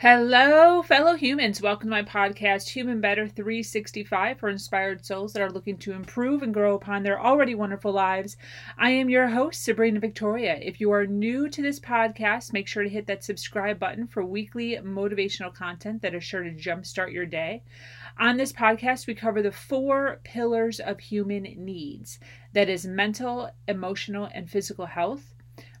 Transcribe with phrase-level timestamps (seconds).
[0.00, 1.60] Hello, fellow humans.
[1.60, 6.42] Welcome to my podcast, Human Better 365, for inspired souls that are looking to improve
[6.42, 8.38] and grow upon their already wonderful lives.
[8.78, 10.58] I am your host, Sabrina Victoria.
[10.58, 14.24] If you are new to this podcast, make sure to hit that subscribe button for
[14.24, 17.62] weekly motivational content that is sure to jumpstart your day.
[18.18, 22.18] On this podcast, we cover the four pillars of human needs
[22.54, 25.34] that is, mental, emotional, and physical health,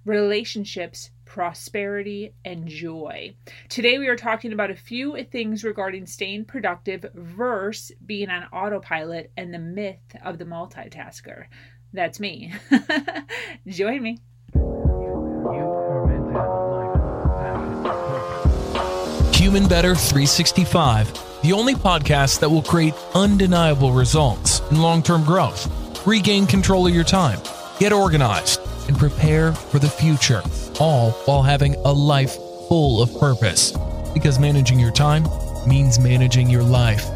[0.04, 3.32] relationships, prosperity, and joy.
[3.68, 9.30] Today, we are talking about a few things regarding staying productive versus being on autopilot
[9.36, 11.44] and the myth of the multitasker.
[11.92, 12.52] That's me.
[13.68, 14.18] Join me.
[19.32, 25.70] Human Better 365, the only podcast that will create undeniable results in long term growth.
[26.04, 27.38] Regain control of your time,
[27.78, 28.60] get organized,
[29.00, 30.42] prepare for the future
[30.78, 32.34] all while having a life
[32.68, 33.72] full of purpose.
[34.12, 35.24] Because managing your time
[35.66, 37.08] means managing your life.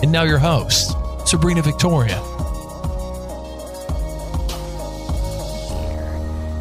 [0.00, 2.20] And now, your host, Sabrina Victoria.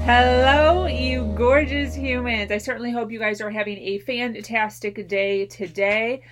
[0.06, 2.52] Hello, you gorgeous humans.
[2.52, 6.24] I certainly hope you guys are having a fantastic day today.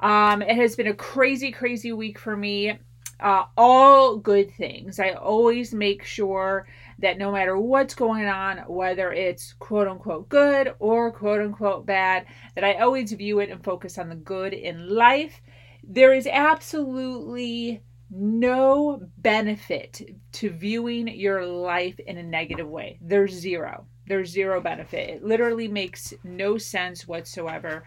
[0.00, 2.78] Um, it has been a crazy, crazy week for me.
[3.20, 4.98] Uh, all good things.
[4.98, 6.66] I always make sure
[7.00, 12.26] that no matter what's going on, whether it's quote unquote good or quote unquote bad,
[12.54, 15.40] that I always view it and focus on the good in life.
[15.82, 22.98] There is absolutely no benefit to viewing your life in a negative way.
[23.00, 23.86] There's zero.
[24.06, 25.08] There's zero benefit.
[25.08, 27.84] It literally makes no sense whatsoever.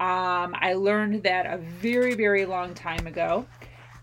[0.00, 3.46] Um, I learned that a very, very long time ago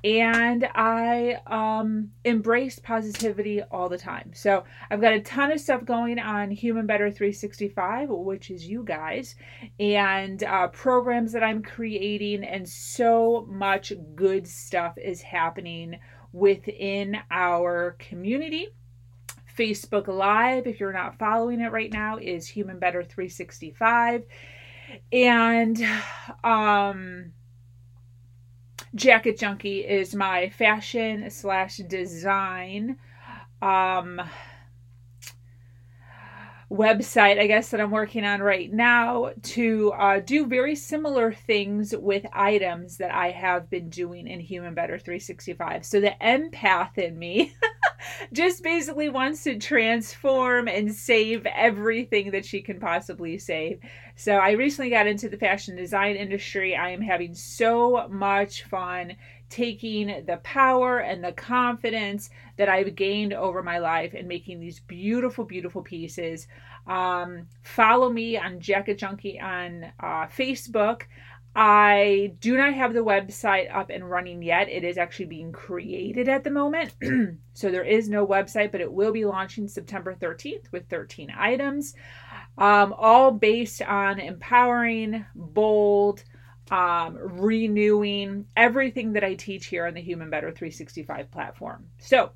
[0.04, 4.32] and I um, embrace positivity all the time.
[4.34, 8.84] So I've got a ton of stuff going on Human Better 365, which is you
[8.84, 9.36] guys,
[9.80, 16.00] and uh, programs that I'm creating, and so much good stuff is happening
[16.34, 18.70] within our community.
[19.56, 24.24] Facebook Live, if you're not following it right now, is Human Better 365.
[25.12, 25.86] And
[26.44, 27.34] um
[28.94, 32.97] Jacket Junkie is my fashion slash design
[33.62, 34.22] um,
[36.69, 41.96] website, I guess, that I'm working on right now to uh, do very similar things
[41.97, 45.85] with items that I have been doing in Human Better 365.
[45.85, 47.53] So the empath in me
[48.34, 53.79] just basically wants to transform and save everything that she can possibly save.
[54.16, 56.75] So I recently got into the fashion design industry.
[56.75, 59.16] I am having so much fun
[59.50, 64.79] taking the power and the confidence that I've gained over my life and making these
[64.79, 66.47] beautiful, beautiful pieces.
[66.88, 71.03] Um, follow me on Jacket Junkie on uh, Facebook.
[71.53, 74.69] I do not have the website up and running yet.
[74.69, 76.94] It is actually being created at the moment.
[77.53, 81.94] so there is no website, but it will be launching September 13th with 13 items,
[82.57, 86.23] um, all based on empowering, bold,
[86.69, 91.88] um, renewing everything that I teach here on the Human Better 365 platform.
[91.97, 92.31] So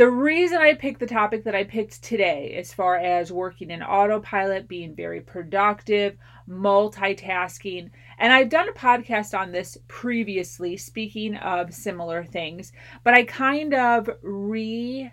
[0.00, 3.82] the reason I picked the topic that I picked today, as far as working in
[3.82, 6.16] autopilot, being very productive,
[6.48, 12.72] multitasking, and I've done a podcast on this previously, speaking of similar things,
[13.04, 15.12] but I kind of revisited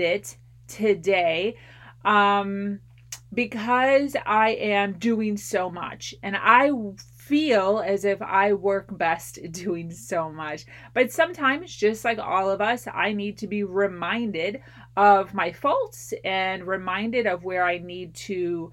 [0.00, 0.36] it
[0.66, 1.54] today
[2.04, 2.80] um,
[3.32, 6.72] because I am doing so much and I
[7.28, 10.64] feel as if I work best doing so much.
[10.94, 14.62] But sometimes, just like all of us, I need to be reminded
[14.96, 18.72] of my faults and reminded of where I need to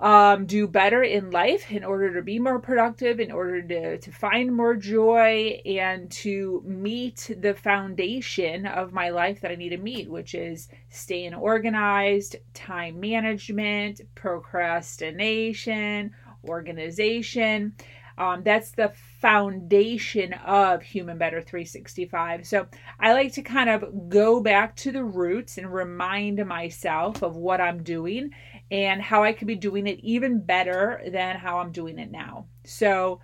[0.00, 4.12] um, do better in life in order to be more productive, in order to, to
[4.12, 9.76] find more joy, and to meet the foundation of my life that I need to
[9.76, 16.12] meet, which is staying organized, time management, procrastination,
[16.48, 17.74] organization.
[18.18, 22.46] Um, that's the foundation of Human Better 365.
[22.46, 22.66] So
[22.98, 27.60] I like to kind of go back to the roots and remind myself of what
[27.60, 28.30] I'm doing
[28.72, 32.46] and how I could be doing it even better than how I'm doing it now.
[32.64, 33.20] So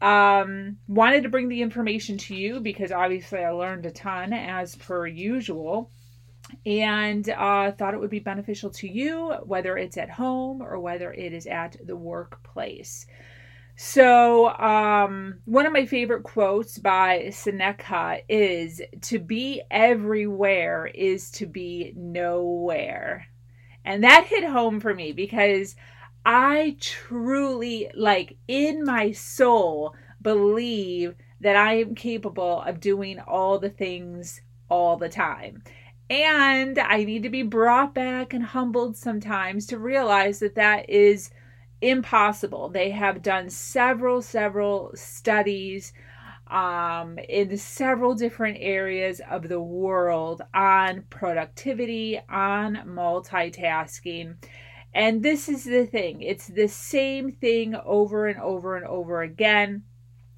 [0.00, 4.74] um wanted to bring the information to you because obviously I learned a ton as
[4.74, 5.92] per usual
[6.66, 11.12] and uh, thought it would be beneficial to you, whether it's at home or whether
[11.12, 13.06] it is at the workplace.
[13.76, 21.46] So, um, one of my favorite quotes by Seneca is To be everywhere is to
[21.46, 23.26] be nowhere.
[23.84, 25.74] And that hit home for me because
[26.24, 33.70] I truly, like in my soul, believe that I am capable of doing all the
[33.70, 34.40] things
[34.70, 35.62] all the time.
[36.10, 41.30] And I need to be brought back and humbled sometimes to realize that that is
[41.80, 42.68] impossible.
[42.68, 45.92] They have done several, several studies
[46.46, 54.36] um, in several different areas of the world on productivity, on multitasking.
[54.94, 59.82] And this is the thing it's the same thing over and over and over again.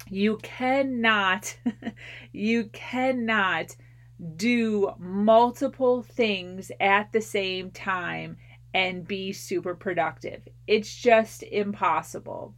[0.09, 1.57] You cannot,
[2.31, 3.75] you cannot
[4.35, 8.37] do multiple things at the same time
[8.73, 10.47] and be super productive.
[10.67, 12.55] It's just impossible.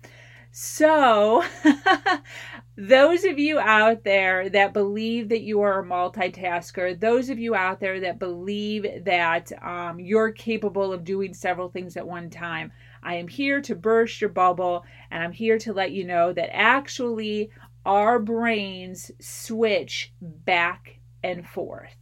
[0.51, 1.43] So,
[2.75, 7.53] those of you out there that believe that you are a multitasker, those of you
[7.53, 12.71] out there that believe that um, you're capable of doing several things at one time,
[13.03, 16.53] I am here to burst your bubble and I'm here to let you know that
[16.53, 17.51] actually
[17.85, 21.95] our brains switch back and forth.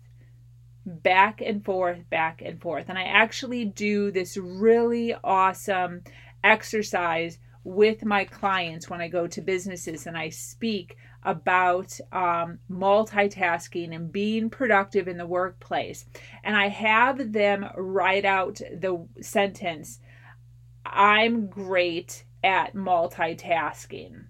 [0.86, 2.86] Back and forth, back and forth.
[2.88, 6.04] And I actually do this really awesome
[6.44, 13.94] exercise with my clients when I go to businesses and I speak about um, multitasking
[13.94, 16.06] and being productive in the workplace.
[16.46, 20.00] And I have them write out the sentence
[20.86, 24.26] I'm great at multitasking.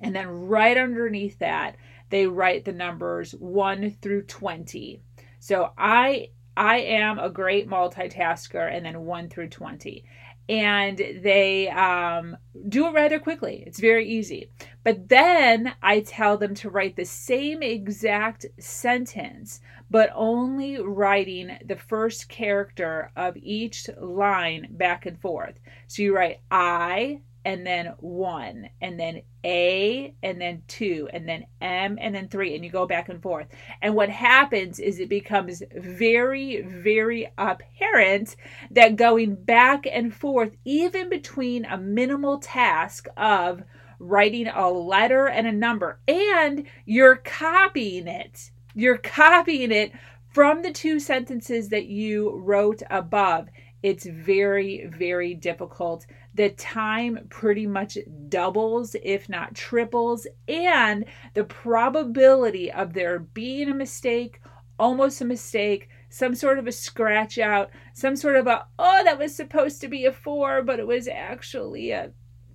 [0.00, 1.74] And then right underneath that,
[2.10, 5.00] they write the numbers 1 through 20.
[5.38, 10.04] So I I am a great multitasker and then 1 through 20
[10.50, 12.36] and they um,
[12.68, 13.62] do it rather quickly.
[13.64, 14.50] It's very easy.
[14.82, 21.76] But then I tell them to write the same exact sentence, but only writing the
[21.76, 25.60] first character of each line back and forth.
[25.86, 31.46] So you write I, and then one, and then A, and then two, and then
[31.60, 33.46] M, and then three, and you go back and forth.
[33.80, 38.36] And what happens is it becomes very, very apparent
[38.70, 43.62] that going back and forth, even between a minimal task of
[43.98, 49.92] writing a letter and a number, and you're copying it, you're copying it
[50.32, 53.48] from the two sentences that you wrote above
[53.82, 56.06] it's very, very difficult.
[56.34, 57.98] The time pretty much
[58.28, 61.04] doubles, if not triples, and
[61.34, 64.40] the probability of there being a mistake,
[64.78, 69.18] almost a mistake, some sort of a scratch out, some sort of a, oh, that
[69.18, 72.10] was supposed to be a four, but it was actually a,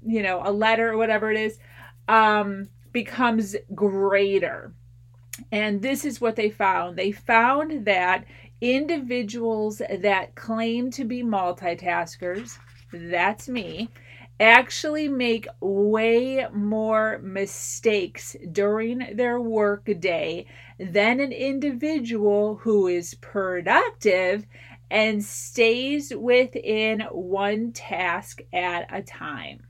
[0.05, 1.57] you know, a letter or whatever it is,
[2.07, 4.73] um, becomes greater.
[5.51, 6.97] And this is what they found.
[6.97, 8.25] They found that
[8.61, 12.57] individuals that claim to be multitaskers,
[12.95, 13.89] that's me,
[14.39, 20.45] actually make way more mistakes during their work day
[20.77, 24.45] than an individual who is productive
[24.91, 29.61] and stays within one task at a time.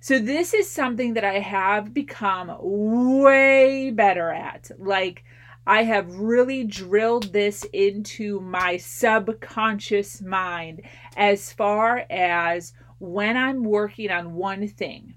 [0.00, 4.70] So, this is something that I have become way better at.
[4.78, 5.24] Like,
[5.66, 10.82] I have really drilled this into my subconscious mind
[11.16, 15.14] as far as when I'm working on one thing,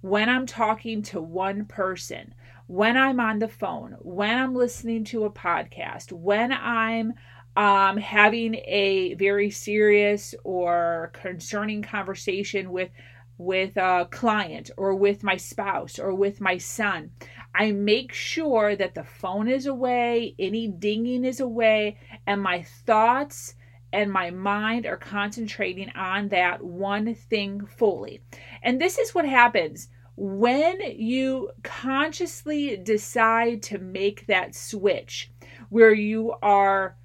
[0.00, 2.34] when I'm talking to one person,
[2.66, 7.14] when I'm on the phone, when I'm listening to a podcast, when I'm
[7.56, 12.90] um, having a very serious or concerning conversation with
[13.38, 17.10] with a client or with my spouse or with my son.
[17.54, 23.54] I make sure that the phone is away, any dinging is away, and my thoughts
[23.92, 28.22] and my mind are concentrating on that one thing fully.
[28.62, 35.30] And this is what happens when you consciously decide to make that switch
[35.70, 36.96] where you are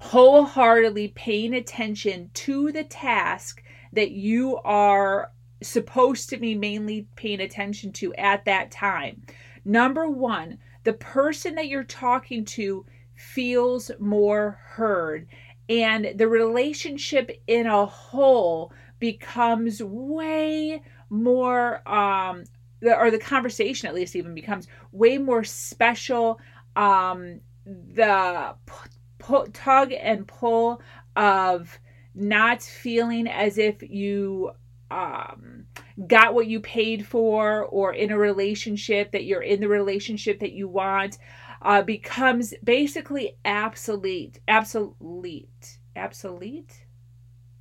[0.00, 5.32] wholeheartedly paying attention to the task that you are
[5.62, 9.22] supposed to be mainly paying attention to at that time.
[9.64, 12.84] Number one, the person that you're talking to
[13.14, 15.28] feels more heard,
[15.68, 22.44] and the relationship in a whole becomes way more, um,
[22.82, 26.40] or the conversation at least even becomes way more special.
[26.76, 30.82] Um, the p- tug and pull
[31.16, 31.78] of
[32.14, 34.52] not feeling as if you
[34.90, 35.66] um,
[36.06, 40.52] got what you paid for or in a relationship that you're in the relationship that
[40.52, 41.18] you want
[41.64, 46.86] uh, becomes basically obsolete obsolete obsolete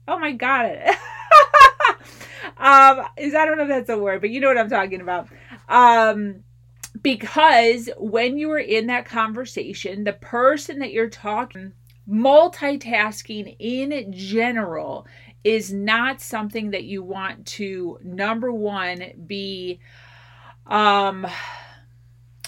[0.08, 0.78] oh my god
[2.58, 5.02] um, is I don't know if that's a word, but you know what I'm talking
[5.02, 5.28] about.
[5.68, 6.44] Um,
[7.02, 11.74] because when you are in that conversation, the person that you're talking,
[12.10, 15.08] multitasking in general
[15.44, 19.80] is not something that you want to number one be
[20.68, 21.28] um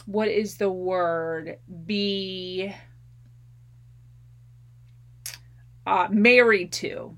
[0.05, 1.57] what is the word?
[1.85, 2.73] Be
[5.85, 7.17] uh, married to.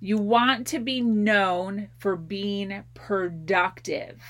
[0.00, 4.20] You want to be known for being productive.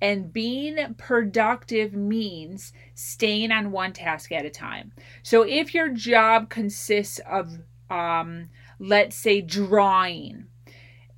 [0.00, 4.92] And being productive means staying on one task at a time.
[5.22, 8.48] So if your job consists of, um,
[8.80, 10.46] let's say, drawing,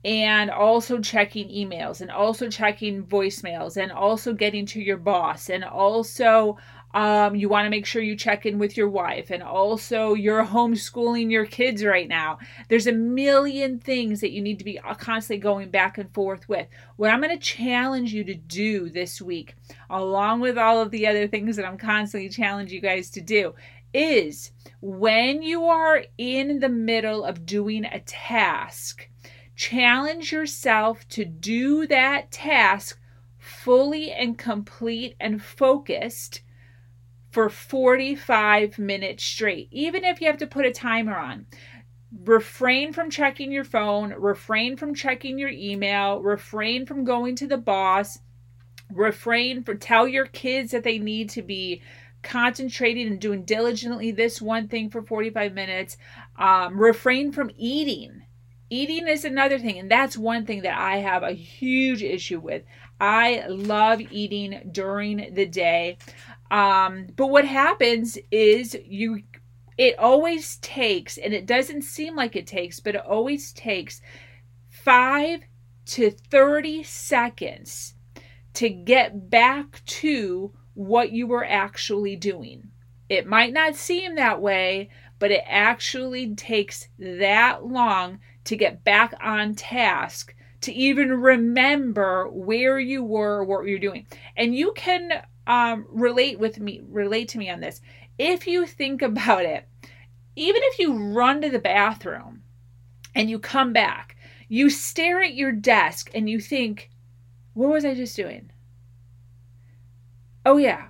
[0.04, 5.64] and also checking emails, and also checking voicemails, and also getting to your boss, and
[5.64, 6.58] also
[6.94, 10.44] um, you want to make sure you check in with your wife, and also you're
[10.44, 12.38] homeschooling your kids right now.
[12.68, 16.48] There's a million things that you need to be uh, constantly going back and forth
[16.48, 16.68] with.
[16.96, 19.56] What I'm going to challenge you to do this week,
[19.90, 23.54] along with all of the other things that I'm constantly challenging you guys to do,
[23.92, 29.08] is when you are in the middle of doing a task,
[29.54, 32.98] challenge yourself to do that task
[33.38, 36.40] fully and complete and focused
[37.30, 41.46] for 45 minutes straight, even if you have to put a timer on.
[42.24, 47.58] Refrain from checking your phone, refrain from checking your email, refrain from going to the
[47.58, 48.20] boss,
[48.92, 51.82] refrain for tell your kids that they need to be
[52.22, 55.96] concentrating and doing diligently this one thing for 45 minutes.
[56.38, 58.23] Um, refrain from eating.
[58.74, 62.64] Eating is another thing, and that's one thing that I have a huge issue with.
[63.00, 65.98] I love eating during the day.
[66.50, 69.22] Um, but what happens is you
[69.78, 74.02] it always takes, and it doesn't seem like it takes, but it always takes
[74.68, 75.42] five
[75.86, 77.94] to 30 seconds
[78.54, 82.70] to get back to what you were actually doing.
[83.08, 84.90] It might not seem that way,
[85.20, 92.78] but it actually takes that long to get back on task to even remember where
[92.78, 94.06] you were, what you're doing.
[94.36, 97.80] And you can um, relate with me, relate to me on this.
[98.18, 99.68] If you think about it,
[100.36, 102.42] even if you run to the bathroom
[103.14, 104.16] and you come back,
[104.48, 106.90] you stare at your desk and you think,
[107.52, 108.50] what was I just doing?
[110.46, 110.88] Oh, yeah.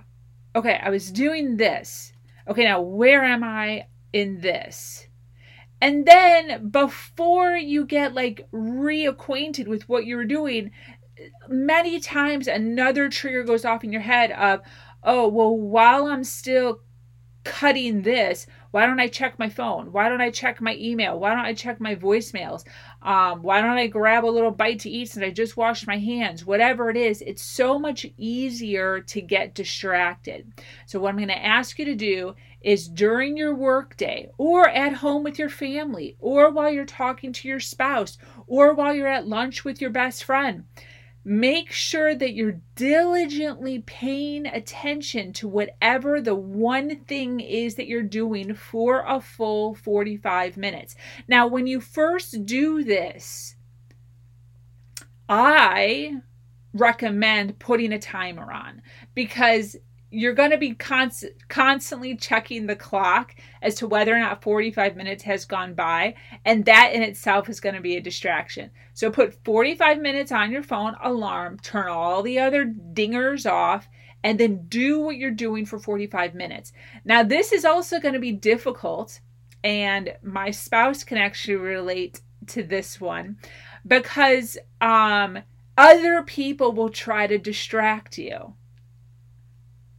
[0.55, 2.13] Okay, I was doing this.
[2.47, 5.07] Okay, now where am I in this?
[5.85, 10.71] And then before you get like reacquainted with what you're doing,
[11.47, 14.61] many times another trigger goes off in your head of,
[15.03, 16.79] oh, well, while I'm still
[17.43, 19.91] cutting this, why don't I check my phone?
[19.91, 21.19] Why don't I check my email?
[21.19, 22.65] Why don't I check my voicemails?
[23.03, 25.99] Um, why don't I grab a little bite to eat since I just washed my
[25.99, 26.45] hands?
[26.45, 30.51] Whatever it is, it's so much easier to get distracted.
[30.87, 34.93] So, what I'm going to ask you to do is during your workday or at
[34.93, 38.17] home with your family or while you're talking to your spouse
[38.47, 40.65] or while you're at lunch with your best friend
[41.27, 48.03] Make sure that you're diligently paying attention to whatever the one thing is that you're
[48.03, 50.95] doing for a full 45 minutes.
[51.27, 53.55] Now, when you first do this,
[55.27, 56.17] I
[56.75, 58.83] recommend putting a timer on
[59.15, 59.77] because
[60.15, 64.95] you're going to be const- constantly checking the clock as to whether or not 45
[64.95, 68.71] minutes has gone by and that in itself is going to be a distraction.
[68.93, 73.89] So put 45 minutes on your phone alarm turn all the other dingers off
[74.23, 76.71] and then do what you're doing for 45 minutes.
[77.03, 79.19] Now this is also going to be difficult
[79.65, 83.37] and my spouse can actually relate to this one
[83.85, 85.39] because um
[85.77, 88.53] other people will try to distract you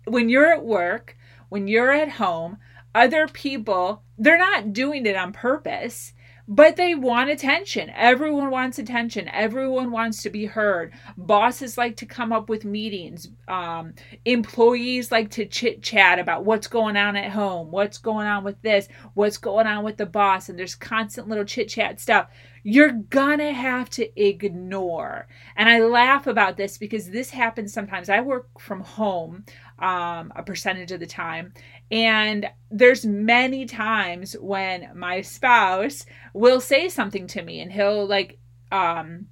[0.06, 1.16] when you're at work,
[1.48, 2.58] when you're at home,
[2.94, 6.14] other people, they're not doing it on purpose,
[6.48, 7.90] but they want attention.
[7.94, 9.28] Everyone wants attention.
[9.28, 10.92] Everyone wants to be heard.
[11.16, 13.28] Bosses like to come up with meetings.
[13.48, 18.44] Um, employees like to chit chat about what's going on at home, what's going on
[18.44, 22.28] with this, what's going on with the boss, and there's constant little chit chat stuff
[22.68, 25.28] you're gonna have to ignore.
[25.54, 28.08] And I laugh about this because this happens sometimes.
[28.08, 29.44] I work from home
[29.78, 31.52] um, a percentage of the time.
[31.90, 38.38] And there's many times when my spouse will say something to me and he'll like,
[38.72, 39.26] um,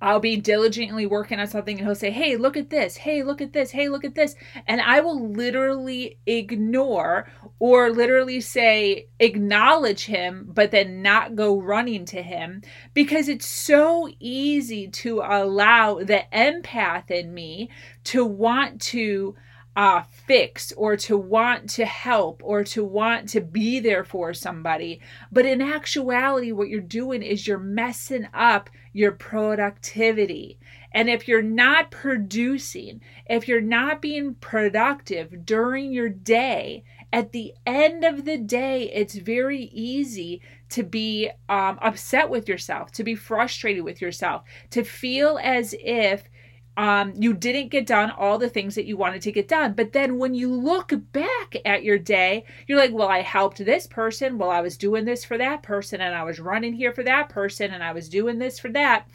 [0.00, 2.96] I'll be diligently working on something and he'll say, Hey, look at this.
[2.96, 3.70] Hey, look at this.
[3.70, 4.34] Hey, look at this.
[4.66, 12.04] And I will literally ignore or literally say, acknowledge him, but then not go running
[12.06, 12.62] to him
[12.94, 17.70] because it's so easy to allow the empath in me
[18.04, 19.34] to want to
[19.74, 25.00] uh, fix or to want to help or to want to be there for somebody.
[25.30, 30.58] But in actuality, what you're doing is you're messing up your productivity.
[30.92, 37.54] And if you're not producing, if you're not being productive during your day, at the
[37.66, 43.14] end of the day, it's very easy to be um, upset with yourself, to be
[43.14, 46.28] frustrated with yourself, to feel as if
[46.76, 49.74] um, you didn't get done all the things that you wanted to get done.
[49.74, 53.86] But then when you look back at your day, you're like, well, I helped this
[53.86, 54.38] person.
[54.38, 57.28] Well, I was doing this for that person, and I was running here for that
[57.28, 59.06] person, and I was doing this for that.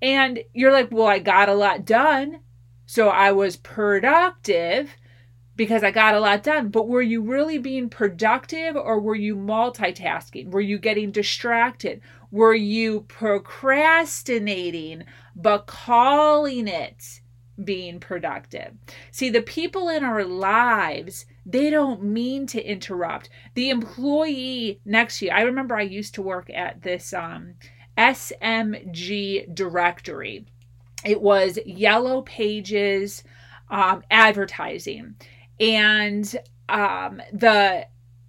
[0.00, 2.40] And you're like, well, I got a lot done.
[2.86, 4.90] So I was productive
[5.56, 6.70] because I got a lot done.
[6.70, 10.50] But were you really being productive or were you multitasking?
[10.50, 12.00] Were you getting distracted?
[12.30, 15.04] Were you procrastinating
[15.36, 17.20] but calling it
[17.62, 18.72] being productive?
[19.10, 23.28] See, the people in our lives, they don't mean to interrupt.
[23.54, 27.54] The employee next to you, I remember I used to work at this um,
[27.96, 30.46] SMG directory.
[31.04, 33.22] It was yellow pages
[33.70, 35.16] um, advertising.
[35.58, 36.36] And
[36.68, 37.86] um, the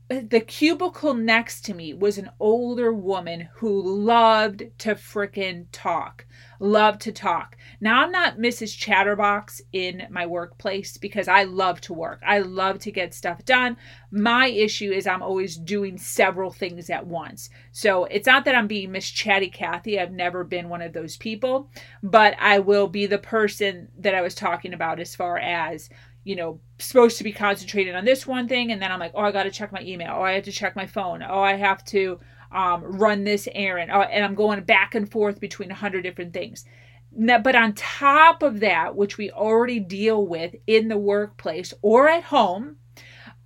[0.10, 6.26] the cubicle next to me was an older woman who loved to frickin' talk.
[6.62, 7.58] Loved to talk.
[7.80, 8.78] Now, I'm not Mrs.
[8.78, 12.22] Chatterbox in my workplace because I love to work.
[12.24, 13.78] I love to get stuff done.
[14.12, 17.50] My issue is I'm always doing several things at once.
[17.72, 20.00] So it's not that I'm being Miss Chatty Cathy.
[20.00, 21.72] I've never been one of those people,
[22.04, 25.90] but I will be the person that I was talking about as far as
[26.24, 29.24] you know, supposed to be concentrated on this one thing, and then I'm like, oh,
[29.24, 30.14] I got to check my email.
[30.16, 31.24] Oh, I have to check my phone.
[31.28, 32.20] Oh, I have to
[32.52, 33.92] um, run this errand.
[33.92, 36.66] Oh, and I'm going back and forth between a hundred different things.
[37.14, 42.08] Now, but on top of that, which we already deal with in the workplace or
[42.08, 42.78] at home,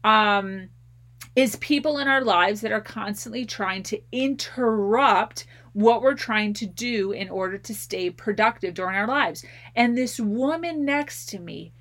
[0.03, 0.69] um,
[1.35, 6.65] is people in our lives that are constantly trying to interrupt what we're trying to
[6.65, 9.43] do in order to stay productive during our lives.
[9.75, 11.73] And this woman next to me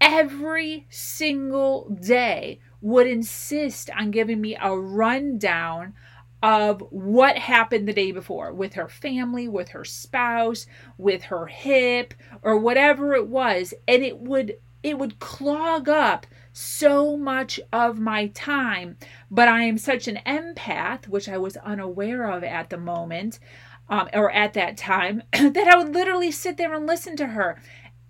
[0.00, 5.94] every single day would insist on giving me a rundown
[6.42, 12.14] of what happened the day before with her family, with her spouse, with her hip,
[12.42, 18.28] or whatever it was, and it would it would clog up so much of my
[18.28, 18.96] time.
[19.30, 23.40] But I am such an empath, which I was unaware of at the moment,
[23.88, 27.60] um, or at that time, that I would literally sit there and listen to her.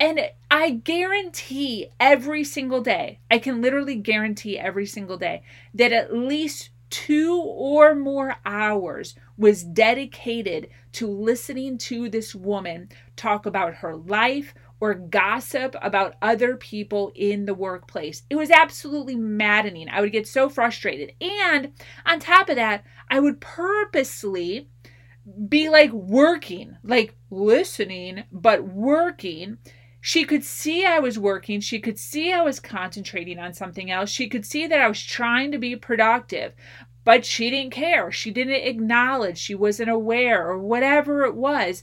[0.01, 5.43] And I guarantee every single day, I can literally guarantee every single day
[5.75, 13.46] that at least two or more hours was dedicated to listening to this woman talk
[13.46, 18.22] about her life or gossip about other people in the workplace.
[18.31, 19.88] It was absolutely maddening.
[19.88, 21.12] I would get so frustrated.
[21.20, 21.72] And
[22.07, 24.68] on top of that, I would purposely
[25.48, 29.59] be like working, like listening, but working
[30.09, 31.61] she could see I was working.
[31.61, 34.09] She could see I was concentrating on something else.
[34.09, 36.55] She could see that I was trying to be productive,
[37.05, 38.11] but she didn't care.
[38.11, 39.37] She didn't acknowledge.
[39.37, 41.83] She wasn't aware or whatever it was.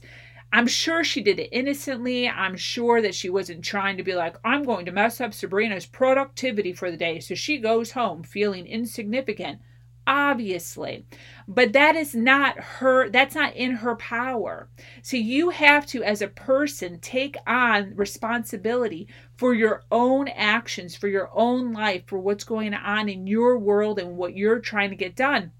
[0.52, 2.28] I'm sure she did it innocently.
[2.28, 5.86] I'm sure that she wasn't trying to be like, I'm going to mess up Sabrina's
[5.86, 7.20] productivity for the day.
[7.20, 9.60] So she goes home feeling insignificant
[10.06, 11.04] obviously
[11.48, 14.68] but that is not her that's not in her power.
[15.02, 21.08] So you have to as a person take on responsibility for your own actions for
[21.08, 24.96] your own life for what's going on in your world and what you're trying to
[24.96, 25.52] get done.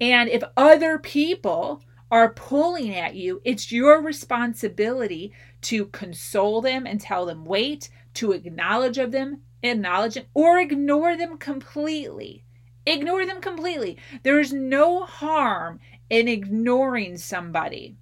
[0.00, 5.32] And if other people are pulling at you it's your responsibility
[5.62, 11.16] to console them and tell them wait to acknowledge of them acknowledge them or ignore
[11.16, 12.44] them completely
[12.86, 13.98] Ignore them completely.
[14.22, 17.96] There is no harm in ignoring somebody.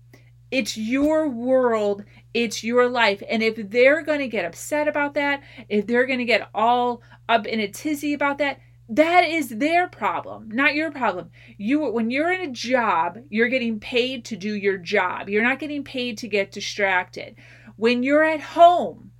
[0.50, 3.22] It's your world, it's your life.
[3.28, 7.02] And if they're going to get upset about that, if they're going to get all
[7.28, 11.30] up in a tizzy about that, that is their problem, not your problem.
[11.56, 15.30] You when you're in a job, you're getting paid to do your job.
[15.30, 17.36] You're not getting paid to get distracted.
[17.76, 19.10] When you're at home,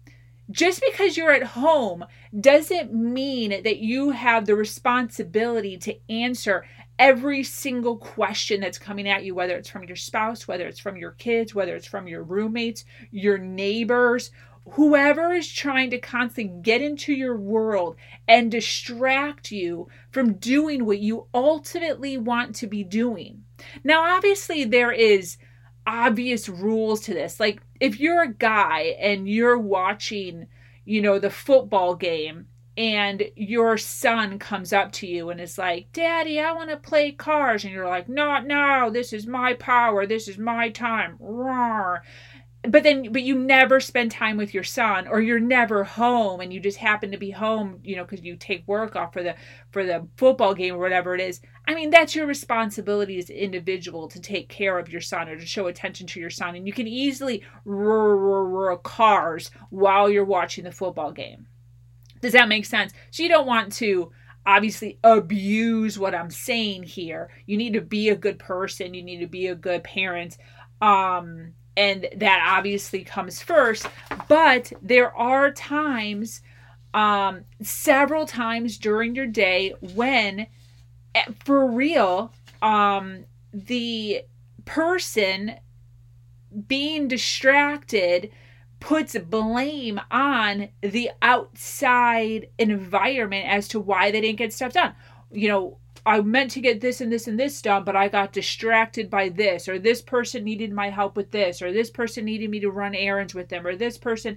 [0.54, 2.04] just because you're at home
[2.38, 6.64] doesn't mean that you have the responsibility to answer
[6.96, 10.96] every single question that's coming at you, whether it's from your spouse, whether it's from
[10.96, 14.30] your kids, whether it's from your roommates, your neighbors,
[14.70, 17.96] whoever is trying to constantly get into your world
[18.28, 23.42] and distract you from doing what you ultimately want to be doing.
[23.82, 25.36] Now, obviously, there is
[25.86, 27.40] obvious rules to this.
[27.40, 30.46] Like, if you're a guy and you're watching,
[30.84, 35.92] you know, the football game and your son comes up to you and is like,
[35.92, 37.64] Daddy, I want to play cars.
[37.64, 40.06] And you're like, No, no, this is my power.
[40.06, 41.16] This is my time.
[41.20, 42.02] Roar
[42.68, 46.52] but then but you never spend time with your son or you're never home and
[46.52, 49.34] you just happen to be home you know because you take work off for the
[49.70, 51.40] for the football game or whatever it is.
[51.68, 55.36] I mean that's your responsibility as an individual to take care of your son or
[55.36, 56.54] to show attention to your son.
[56.54, 61.46] And you can easily roar cars while you're watching the football game.
[62.20, 62.92] Does that make sense?
[63.10, 64.10] So you don't want to
[64.46, 67.30] obviously abuse what i'm saying here.
[67.46, 68.94] You need to be a good person.
[68.94, 70.38] You need to be a good parent.
[70.80, 73.86] Um and that obviously comes first
[74.28, 76.42] but there are times
[76.92, 80.46] um several times during your day when
[81.14, 82.32] eh, for real
[82.62, 84.22] um the
[84.64, 85.54] person
[86.66, 88.30] being distracted
[88.80, 94.94] puts blame on the outside environment as to why they didn't get stuff done.
[95.32, 98.32] You know I meant to get this and this and this done, but I got
[98.32, 102.50] distracted by this, or this person needed my help with this, or this person needed
[102.50, 104.36] me to run errands with them, or this person.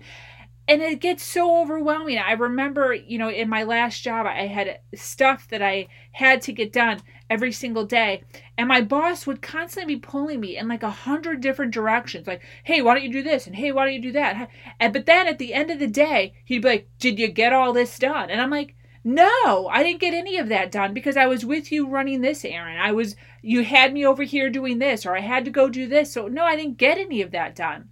[0.69, 2.17] And it gets so overwhelming.
[2.17, 6.51] I remember, you know, in my last job, I had stuff that I had to
[6.51, 8.23] get done every single day.
[8.57, 12.27] And my boss would constantly be pulling me in like a hundred different directions.
[12.27, 13.47] Like, hey, why don't you do this?
[13.47, 14.49] And hey, why don't you do that?
[14.79, 17.53] And but then at the end of the day, he'd be like, Did you get
[17.53, 18.29] all this done?
[18.29, 18.75] And I'm like,
[19.07, 22.43] no, I didn't get any of that done because I was with you running this
[22.43, 22.81] errand.
[22.81, 25.87] I was you had me over here doing this or I had to go do
[25.87, 26.11] this.
[26.11, 27.87] So no, I didn't get any of that done.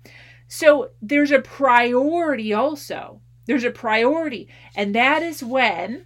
[0.49, 3.21] So there's a priority also.
[3.45, 4.49] There's a priority.
[4.75, 6.05] And that is when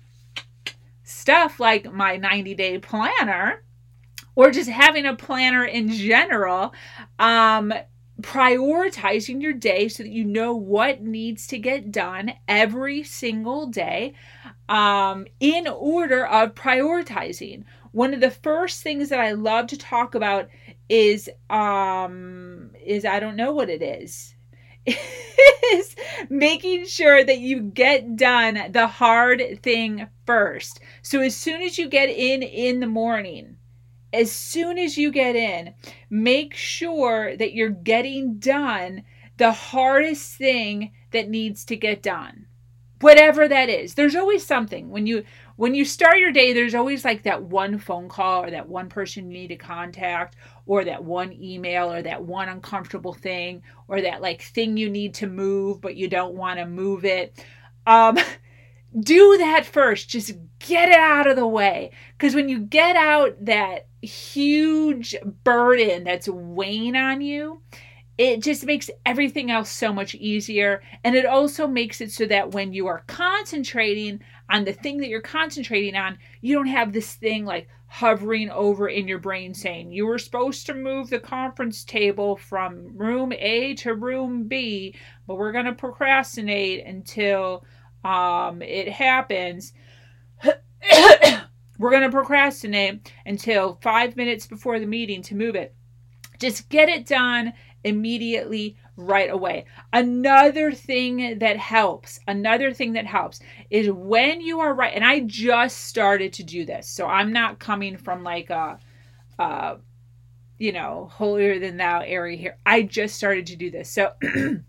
[1.02, 3.64] stuff like my 90 day planner
[4.36, 6.72] or just having a planner in general
[7.18, 7.74] um,
[8.22, 14.14] prioritizing your day so that you know what needs to get done every single day
[14.70, 17.66] um, in order of prioritizing.
[17.92, 20.48] One of the first things that I love to talk about
[20.88, 24.36] is um, is I don't know what it is.
[24.86, 25.96] is
[26.30, 30.80] making sure that you get done the hard thing first.
[31.02, 33.58] So as soon as you get in in the morning,
[34.14, 35.74] as soon as you get in,
[36.10, 39.04] make sure that you're getting done
[39.38, 42.46] the hardest thing that needs to get done.
[43.02, 43.94] Whatever that is.
[43.94, 44.90] There's always something.
[44.90, 45.24] When you
[45.56, 48.90] when you start your day, there's always like that one phone call or that one
[48.90, 50.36] person you need to contact
[50.66, 55.14] or that one email or that one uncomfortable thing or that like thing you need
[55.16, 57.44] to move but you don't want to move it.
[57.88, 58.18] Um
[59.00, 60.10] do that first.
[60.10, 61.92] Just get it out of the way.
[62.18, 67.62] Because when you get out that huge burden that's weighing on you,
[68.20, 70.84] it just makes everything else so much easier.
[71.06, 75.08] And it also makes it so that when you are concentrating on the thing that
[75.08, 79.94] you're concentrating on, you don't have this thing like hovering over in your brain saying,
[79.94, 85.36] You were supposed to move the conference table from room A to room B, but
[85.36, 87.64] we're going to procrastinate until
[88.04, 89.72] um, it happens.
[91.80, 95.74] We're going to procrastinate until five minutes before the meeting to move it.
[96.40, 97.54] Just get it done
[97.84, 99.66] immediately, right away.
[99.94, 103.40] Another thing that helps, another thing that helps
[103.70, 107.60] is when you are right, and I just started to do this, so I'm not
[107.60, 108.80] coming from like a,
[109.38, 109.76] uh,
[110.58, 112.58] you know, holier than thou area here.
[112.66, 113.90] I just started to do this.
[113.90, 114.12] So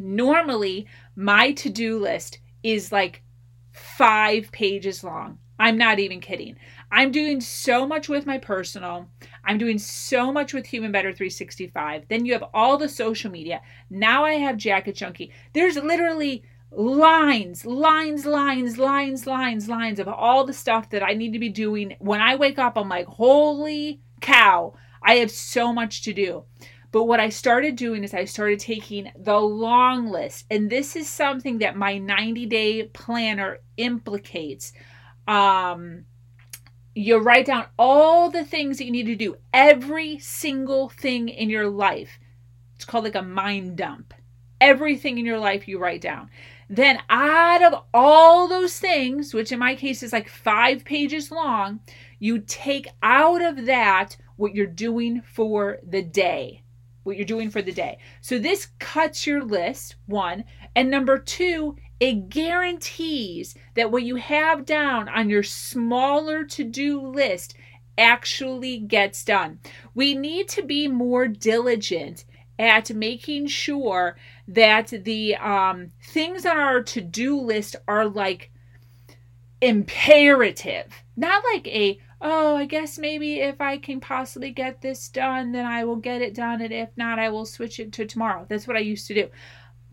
[0.00, 3.22] normally my to do list is like
[3.72, 5.38] five pages long.
[5.58, 6.56] I'm not even kidding.
[6.92, 9.08] I'm doing so much with my personal.
[9.44, 12.04] I'm doing so much with Human Better 365.
[12.08, 13.60] Then you have all the social media.
[13.88, 15.32] Now I have Jacket Junkie.
[15.52, 21.32] There's literally lines, lines, lines, lines, lines, lines of all the stuff that I need
[21.32, 21.96] to be doing.
[22.00, 26.44] When I wake up, I'm like, holy cow, I have so much to do.
[26.92, 30.46] But what I started doing is I started taking the long list.
[30.50, 34.72] And this is something that my 90 day planner implicates.
[35.28, 36.06] Um,
[37.00, 41.48] you write down all the things that you need to do, every single thing in
[41.48, 42.18] your life.
[42.76, 44.12] It's called like a mind dump.
[44.60, 46.28] Everything in your life you write down.
[46.68, 51.80] then out of all those things, which in my case is like five pages long,
[52.20, 56.62] you take out of that what you're doing for the day.
[57.02, 57.98] What you're doing for the day.
[58.20, 60.44] So this cuts your list, one.
[60.76, 67.00] And number two, it guarantees that what you have down on your smaller to do
[67.00, 67.54] list
[67.98, 69.60] actually gets done.
[69.94, 72.24] We need to be more diligent
[72.58, 74.16] at making sure
[74.48, 78.50] that the um, things on our to do list are like
[79.60, 85.52] imperative, not like a oh, I guess maybe if I can possibly get this done,
[85.52, 86.60] then I will get it done.
[86.60, 88.44] And if not, I will switch it to tomorrow.
[88.46, 89.30] That's what I used to do,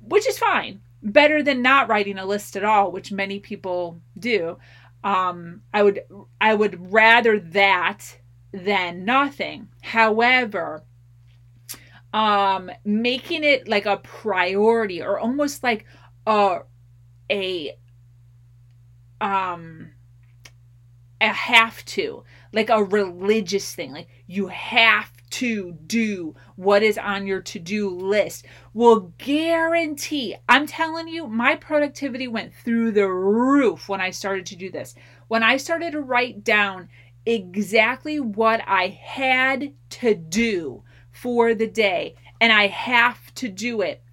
[0.02, 0.82] which is fine.
[1.04, 4.58] Better than not writing a list at all, which many people do.
[5.04, 6.02] Um, I would
[6.42, 8.18] I would rather that
[8.52, 9.70] than nothing.
[9.82, 10.84] However,
[12.14, 15.86] um, making it like a priority or almost like
[16.26, 16.60] a
[17.30, 17.78] a
[19.22, 19.92] um
[21.20, 27.28] a have to like a religious thing like you have to do what is on
[27.28, 34.02] your to-do list will guarantee i'm telling you my productivity went through the roof when
[34.02, 34.96] i started to do this
[35.28, 36.88] when i started to write down
[37.26, 44.04] exactly what i had to do for the day and I have to do it.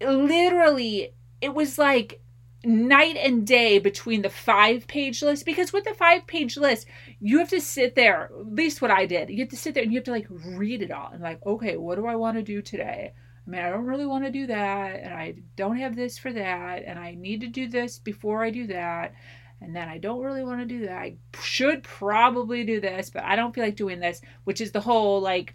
[0.00, 2.20] Literally, it was like
[2.66, 6.86] night and day between the five page list because with the five page list,
[7.20, 9.30] you have to sit there, at least what I did.
[9.30, 11.44] You have to sit there and you have to like read it all and like,
[11.46, 13.12] okay, what do I want to do today?
[13.46, 16.32] I mean, I don't really want to do that, and I don't have this for
[16.32, 19.14] that, and I need to do this before I do that
[19.60, 20.98] and then I don't really want to do that.
[20.98, 24.80] I should probably do this, but I don't feel like doing this, which is the
[24.80, 25.54] whole like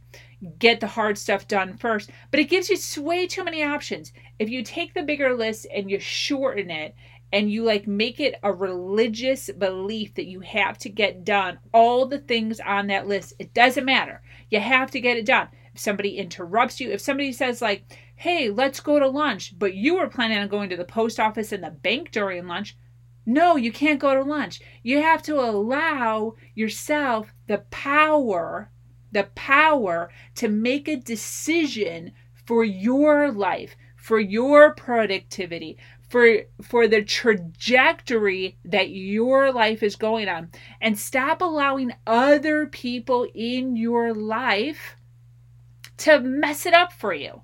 [0.58, 2.10] get the hard stuff done first.
[2.32, 4.12] But it gives you way too many options.
[4.40, 6.96] If you take the bigger list and you shorten it
[7.32, 12.06] and you like make it a religious belief that you have to get done all
[12.06, 14.22] the things on that list, it doesn't matter.
[14.50, 15.48] You have to get it done.
[15.74, 17.84] If somebody interrupts you, if somebody says like,
[18.16, 21.54] "Hey, let's go to lunch," but you were planning on going to the post office
[21.54, 22.76] and the bank during lunch,
[23.26, 24.60] no, you can't go to lunch.
[24.84, 28.70] You have to allow yourself the power,
[29.12, 32.12] the power to make a decision
[32.46, 35.78] for your life, for your productivity,
[36.10, 40.50] for for the trajectory that your life is going on
[40.82, 44.98] and stop allowing other people in your life
[45.98, 47.42] to mess it up for you.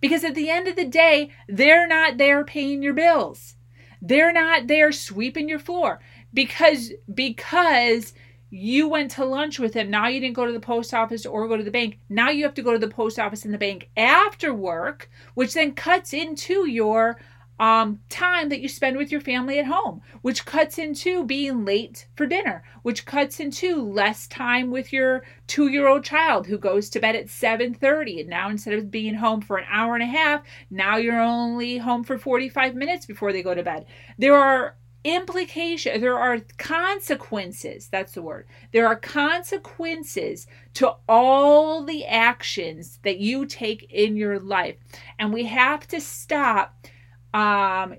[0.00, 3.56] Because at the end of the day, they're not there paying your bills.
[4.00, 6.00] They're not there sweeping your floor
[6.34, 8.14] because because
[8.54, 9.88] you went to lunch with him.
[9.88, 11.98] Now you didn't go to the post office or go to the bank.
[12.10, 15.54] Now you have to go to the post office and the bank after work, which
[15.54, 17.18] then cuts into your
[17.58, 22.06] um, time that you spend with your family at home, which cuts into being late
[22.14, 27.16] for dinner, which cuts into less time with your two-year-old child who goes to bed
[27.16, 28.20] at 7:30.
[28.20, 31.78] And now instead of being home for an hour and a half, now you're only
[31.78, 33.86] home for 45 minutes before they go to bed.
[34.18, 38.46] There are implications there are consequences that's the word.
[38.72, 44.76] There are consequences to all the actions that you take in your life.
[45.18, 46.86] And we have to stop
[47.34, 47.96] um,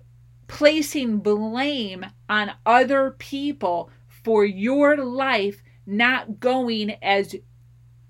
[0.47, 7.35] placing blame on other people for your life not going as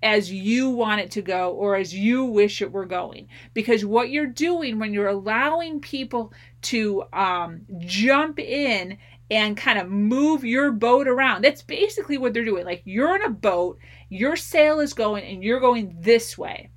[0.03, 3.25] as you want it to go or as you wish it were going.
[3.53, 8.97] Because what you're doing when you're allowing people to um, jump in
[9.31, 13.23] and kind of move your boat around that's basically what they're doing like you're in
[13.23, 13.77] a boat
[14.09, 16.69] your sail is going and you're going this way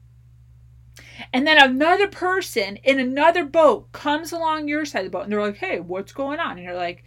[1.33, 5.33] and then another person in another boat comes along your side of the boat and
[5.33, 6.53] they're like, hey, what's going on?
[6.53, 7.05] And you're like,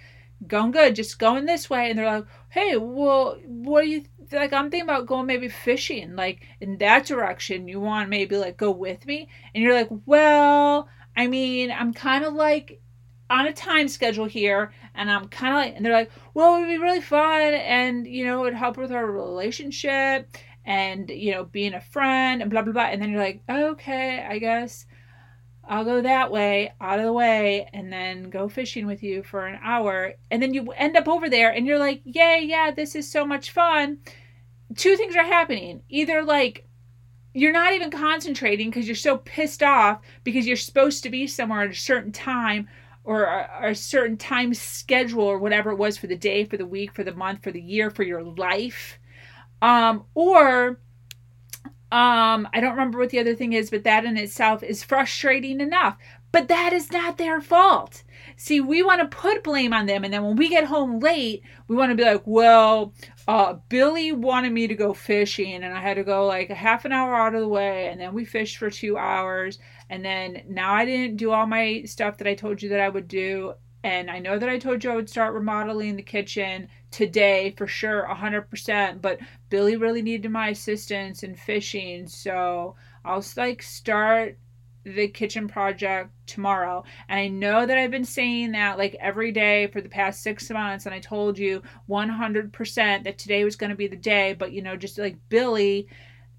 [0.48, 1.90] going good, just going this way.
[1.90, 4.54] And they're like, hey, well, what do you like?
[4.54, 7.68] I'm thinking about going maybe fishing, like in that direction.
[7.68, 9.30] You want maybe like go with me?
[9.54, 10.88] And you're like, well,
[11.20, 12.82] I mean, I'm kind of like
[13.30, 16.62] on a time schedule here and I'm kind of like and they're like well it
[16.62, 21.34] would be really fun and you know it would help with our relationship and you
[21.34, 22.84] know being a friend and blah blah blah.
[22.84, 24.86] And then you're like okay i guess
[25.68, 29.46] i'll go that way out of the way and then go fishing with you for
[29.46, 30.14] an hour.
[30.32, 33.26] And then you end up over there and you're like yay yeah this is so
[33.26, 33.98] much fun.
[34.78, 35.84] Two things are happening.
[35.90, 36.69] Either like
[37.40, 41.62] you're not even concentrating because you're so pissed off because you're supposed to be somewhere
[41.62, 42.68] at a certain time
[43.04, 46.66] or a, a, certain time schedule or whatever it was for the day, for the
[46.66, 49.00] week, for the month, for the year, for your life.
[49.62, 50.80] Um, or
[51.92, 55.60] um, I don't remember what the other thing is, but that in itself is frustrating
[55.60, 55.98] enough.
[56.32, 58.04] But that is not their fault.
[58.36, 60.04] See, we want to put blame on them.
[60.04, 62.94] And then when we get home late, we want to be like, well,
[63.30, 66.84] uh, Billy wanted me to go fishing and I had to go like a half
[66.84, 67.88] an hour out of the way.
[67.90, 69.60] And then we fished for two hours.
[69.88, 72.90] And then now I didn't do all my stuff that I told you that I
[72.90, 73.54] would do.
[73.84, 77.68] And I know that I told you I would start remodeling the kitchen today for
[77.68, 79.00] sure, 100%.
[79.00, 79.20] But
[79.52, 82.08] Billy really needed my assistance in fishing.
[82.08, 84.40] So I'll like start
[84.84, 86.84] the kitchen project tomorrow.
[87.08, 90.50] And I know that I've been saying that like every day for the past six
[90.50, 90.86] months.
[90.86, 94.34] And I told you 100% that today was going to be the day.
[94.34, 95.88] But, you know, just like Billy,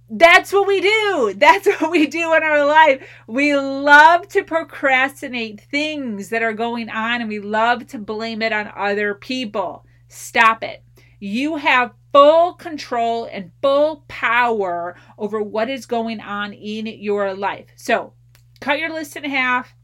[0.09, 1.35] that's what we do.
[1.39, 3.07] That's what we do in our life.
[3.29, 8.53] We love to procrastinate things that are going on and we love to blame it
[8.53, 9.87] on other people.
[10.09, 10.83] Stop it.
[11.21, 17.67] You have full control and full power over what is going on in your life.
[17.77, 18.15] So,
[18.61, 19.75] cut your list in half,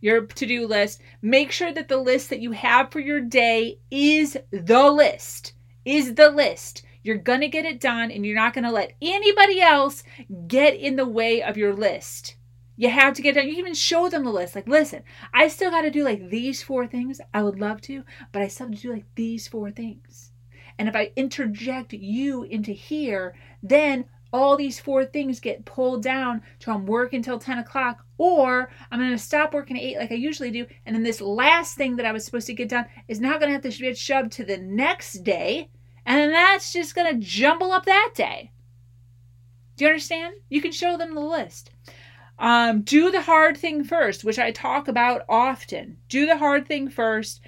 [0.00, 1.00] your to do list.
[1.22, 5.52] Make sure that the list that you have for your day is the list,
[5.84, 6.82] is the list.
[7.02, 10.04] You're going to get it done and you're not going to let anybody else
[10.46, 12.36] get in the way of your list.
[12.76, 13.48] You have to get done.
[13.48, 14.54] You even show them the list.
[14.54, 15.02] Like, listen,
[15.34, 17.20] I still got to do like these four things.
[17.34, 20.32] I would love to, but I still have to do like these four things.
[20.78, 26.42] And if I interject you into here, then all these four things get pulled down
[26.60, 30.12] to I'm working until 10 o'clock, or I'm going to stop working at 8 like
[30.12, 30.66] I usually do.
[30.86, 33.48] And then this last thing that I was supposed to get done is now going
[33.48, 35.70] to have to get shoved to the next day.
[36.06, 38.50] And then that's just going to jumble up that day.
[39.76, 40.34] Do you understand?
[40.48, 41.70] You can show them the list.
[42.38, 45.98] Um, do the hard thing first, which I talk about often.
[46.08, 47.40] Do the hard thing first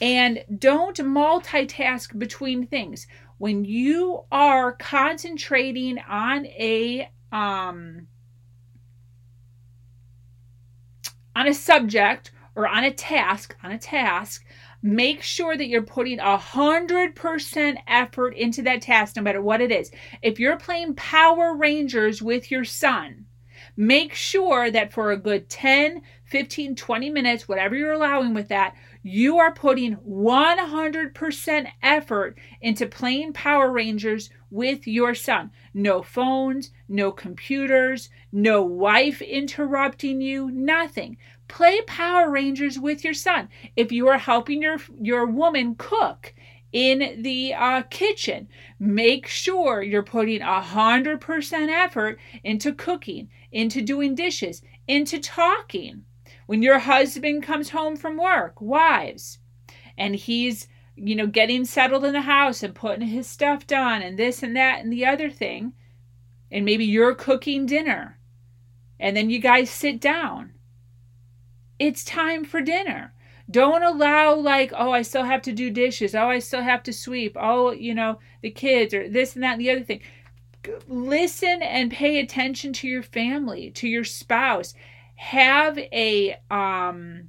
[0.00, 3.06] and don't multitask between things
[3.42, 8.06] when you are concentrating on a um,
[11.34, 14.44] on a subject or on a task on a task
[14.80, 19.60] make sure that you're putting a hundred percent effort into that task no matter what
[19.60, 19.90] it is.
[20.22, 23.26] If you're playing power rangers with your son
[23.76, 28.74] make sure that for a good 10 15 20 minutes whatever you're allowing with that
[29.02, 35.50] you are putting 100% effort into playing Power Rangers with your son.
[35.74, 41.16] No phones, no computers, no wife interrupting you, nothing.
[41.48, 43.48] Play Power Rangers with your son.
[43.76, 46.34] If you are helping your, your woman cook,
[46.72, 48.48] in the uh, kitchen.
[48.78, 56.04] Make sure you're putting hundred percent effort into cooking, into doing dishes, into talking.
[56.46, 59.38] When your husband comes home from work, wives,
[59.96, 64.18] and he's, you know, getting settled in the house and putting his stuff done and
[64.18, 65.72] this and that and the other thing,
[66.50, 68.18] and maybe you're cooking dinner,
[68.98, 70.52] and then you guys sit down.
[71.78, 73.14] It's time for dinner.
[73.50, 76.14] Don't allow, like, oh, I still have to do dishes.
[76.14, 77.36] Oh, I still have to sweep.
[77.38, 80.00] Oh, you know, the kids or this and that and the other thing
[80.86, 84.74] listen and pay attention to your family, to your spouse
[85.22, 87.28] have a um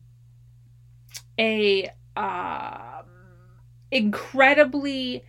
[1.39, 3.06] a um
[3.91, 5.23] incredibly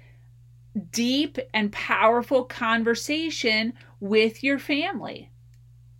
[0.91, 5.31] deep and powerful conversation with your family.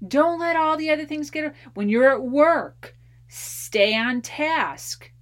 [0.09, 2.97] Don't let all the other things get when you're at work,
[3.29, 5.13] stay on task.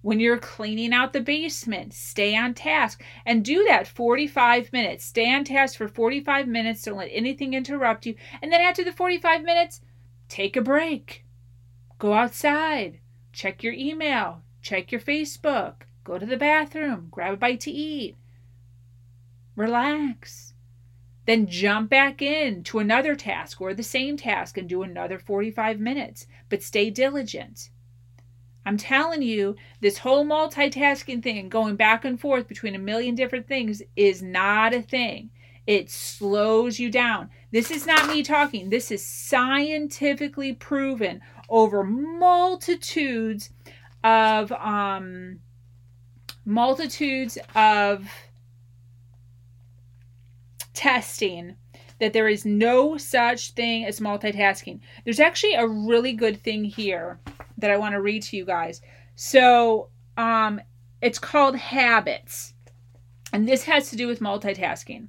[0.00, 5.04] When you're cleaning out the basement, stay on task and do that 45 minutes.
[5.04, 6.82] Stay on task for 45 minutes.
[6.82, 8.14] Don't let anything interrupt you.
[8.40, 9.82] And then after the 45 minutes,
[10.28, 11.24] take a break.
[11.98, 13.00] Go outside,
[13.32, 18.16] check your email, check your Facebook, go to the bathroom, grab a bite to eat.
[19.56, 20.54] Relax.
[21.26, 25.78] Then jump back in to another task or the same task and do another 45
[25.78, 27.70] minutes, but stay diligent.
[28.64, 33.46] I'm telling you, this whole multitasking thing, going back and forth between a million different
[33.46, 35.30] things, is not a thing.
[35.68, 37.28] It slows you down.
[37.50, 38.70] This is not me talking.
[38.70, 43.50] This is scientifically proven over multitudes
[44.02, 45.40] of um,
[46.46, 48.08] multitudes of
[50.72, 51.56] testing
[52.00, 54.80] that there is no such thing as multitasking.
[55.04, 57.20] There's actually a really good thing here
[57.58, 58.80] that I want to read to you guys.
[59.16, 60.62] So, um,
[61.02, 62.54] it's called habits.
[63.34, 65.08] And this has to do with multitasking.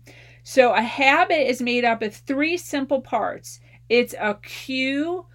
[0.49, 5.27] So a habit is made up of three simple parts it's a cue,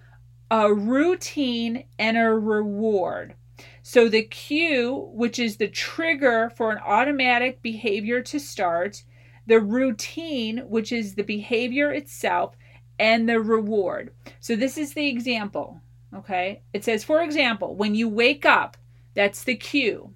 [0.51, 3.35] a routine, and a reward.
[3.81, 9.05] So the cue, which is the trigger for an automatic behavior to start,
[9.47, 12.57] the routine, which is the behavior itself,
[12.99, 14.11] and the reward.
[14.41, 15.79] So this is the example.
[16.13, 16.61] Okay.
[16.73, 18.75] It says, for example, when you wake up,
[19.13, 20.13] that's the cue.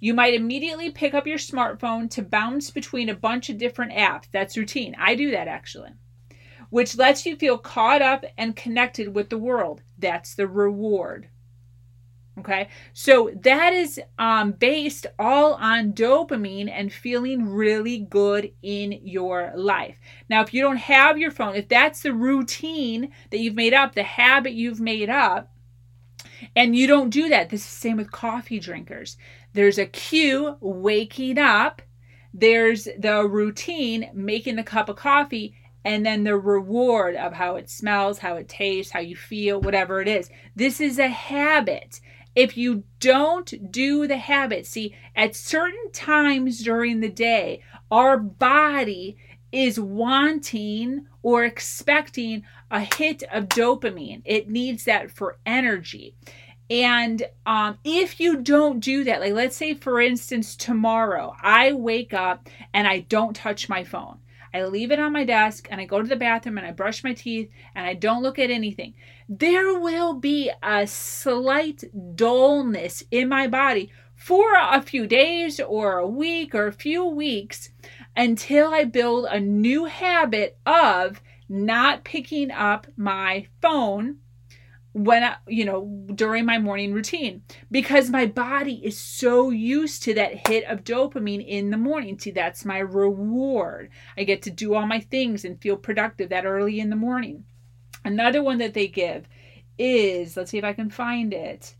[0.00, 4.24] You might immediately pick up your smartphone to bounce between a bunch of different apps.
[4.32, 4.96] That's routine.
[4.98, 5.90] I do that actually,
[6.70, 9.82] which lets you feel caught up and connected with the world.
[9.98, 11.28] That's the reward.
[12.38, 19.52] Okay, so that is um, based all on dopamine and feeling really good in your
[19.54, 19.98] life.
[20.30, 23.94] Now, if you don't have your phone, if that's the routine that you've made up,
[23.94, 25.52] the habit you've made up,
[26.56, 29.18] and you don't do that, this is the same with coffee drinkers.
[29.52, 31.82] There's a cue, waking up,
[32.32, 37.70] there's the routine, making the cup of coffee, and then the reward of how it
[37.70, 40.30] smells, how it tastes, how you feel, whatever it is.
[40.54, 42.00] This is a habit
[42.34, 49.16] if you don't do the habit, see, at certain times during the day, our body
[49.50, 54.22] is wanting or expecting a hit of dopamine.
[54.24, 56.14] It needs that for energy.
[56.70, 62.14] And um, if you don't do that, like let's say, for instance, tomorrow I wake
[62.14, 64.18] up and I don't touch my phone.
[64.54, 67.02] I leave it on my desk and I go to the bathroom and I brush
[67.02, 68.94] my teeth and I don't look at anything.
[69.28, 71.84] There will be a slight
[72.16, 77.70] dullness in my body for a few days or a week or a few weeks
[78.16, 84.18] until I build a new habit of not picking up my phone
[84.92, 90.14] when I, you know during my morning routine because my body is so used to
[90.14, 92.18] that hit of dopamine in the morning.
[92.18, 93.90] See that's my reward.
[94.16, 97.44] I get to do all my things and feel productive that early in the morning.
[98.04, 99.28] Another one that they give
[99.78, 101.76] is let's see if i can find it.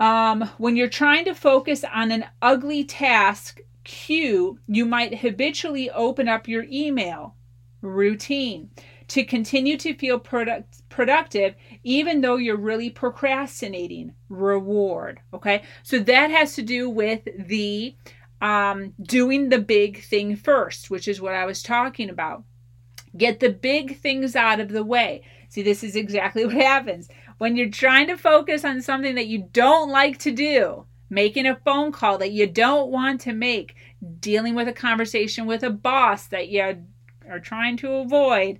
[0.00, 6.26] Um, when you're trying to focus on an ugly task cue you might habitually open
[6.26, 7.36] up your email
[7.82, 8.70] routine
[9.08, 14.14] to continue to feel product, productive even though you're really procrastinating.
[14.28, 15.62] Reward okay?
[15.82, 17.96] So that has to do with the
[18.40, 22.44] um, doing the big thing first which is what i was talking about.
[23.16, 25.22] Get the big things out of the way.
[25.48, 27.08] See this is exactly what happens.
[27.38, 31.56] When you're trying to focus on something that you don't like to do making a
[31.64, 33.74] phone call that you don't want to make
[34.20, 36.76] dealing with a conversation with a boss that you
[37.28, 38.58] are trying to avoid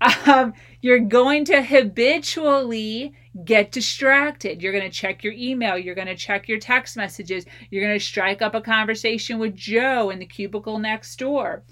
[0.26, 0.52] um,
[0.82, 3.14] you're going to habitually
[3.44, 4.60] get distracted.
[4.60, 5.78] You're going to check your email.
[5.78, 7.46] You're going to check your text messages.
[7.70, 11.62] You're going to strike up a conversation with Joe in the cubicle next door.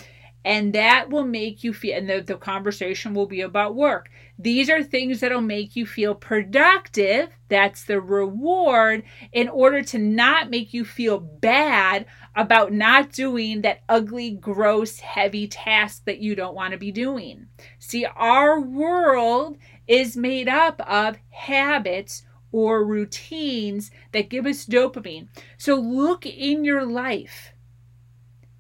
[0.45, 4.11] And that will make you feel, and the, the conversation will be about work.
[4.39, 7.29] These are things that'll make you feel productive.
[7.49, 13.83] That's the reward in order to not make you feel bad about not doing that
[13.87, 17.49] ugly, gross, heavy task that you don't want to be doing.
[17.79, 22.23] See, our world is made up of habits
[22.53, 25.29] or routines that give us dopamine.
[25.59, 27.53] So look in your life.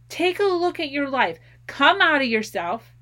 [0.09, 1.39] Take a look at your life.
[1.71, 2.97] Come out of yourself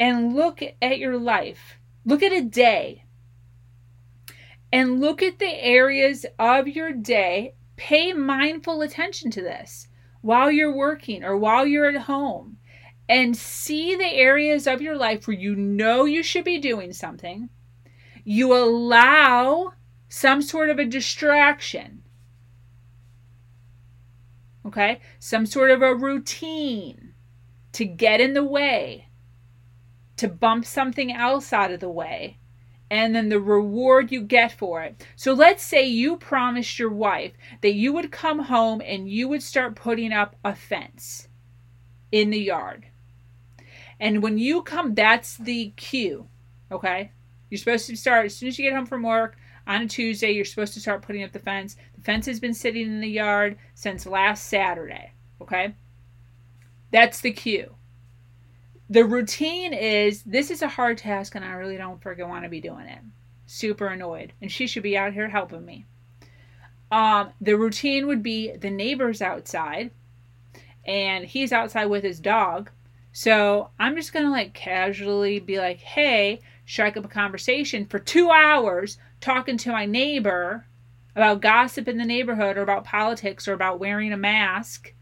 [0.00, 1.78] and look at your life.
[2.06, 3.04] Look at a day.
[4.72, 9.88] And look at the areas of your day pay mindful attention to this
[10.22, 12.56] while you're working or while you're at home
[13.06, 17.50] and see the areas of your life where you know you should be doing something.
[18.24, 19.74] You allow
[20.08, 22.02] some sort of a distraction.
[24.64, 25.00] Okay?
[25.18, 27.11] Some sort of a routine
[27.72, 29.08] to get in the way,
[30.16, 32.38] to bump something else out of the way
[32.92, 35.06] and then the reward you get for it.
[35.16, 39.42] So let's say you promised your wife that you would come home and you would
[39.42, 41.28] start putting up a fence
[42.12, 42.84] in the yard.
[43.98, 46.28] And when you come, that's the cue,
[46.70, 47.12] okay?
[47.48, 50.32] You're supposed to start as soon as you get home from work on a Tuesday,
[50.32, 51.76] you're supposed to start putting up the fence.
[51.94, 55.74] The fence has been sitting in the yard since last Saturday, okay?
[56.92, 57.74] That's the cue
[58.92, 62.50] the routine is this is a hard task and I really don't freaking want to
[62.50, 62.98] be doing it.
[63.46, 64.34] Super annoyed.
[64.42, 65.86] And she should be out here helping me.
[66.90, 69.92] Um, the routine would be the neighbor's outside
[70.86, 72.70] and he's outside with his dog.
[73.12, 77.98] So I'm just going to like casually be like, hey, strike up a conversation for
[77.98, 80.66] two hours talking to my neighbor
[81.16, 84.92] about gossip in the neighborhood or about politics or about wearing a mask